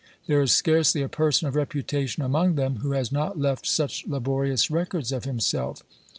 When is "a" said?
1.03-1.07